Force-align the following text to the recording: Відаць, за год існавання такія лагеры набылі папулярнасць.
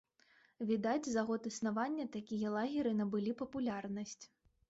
Відаць, 0.69 1.07
за 1.15 1.23
год 1.27 1.41
існавання 1.49 2.07
такія 2.17 2.53
лагеры 2.55 2.95
набылі 3.01 3.35
папулярнасць. 3.43 4.19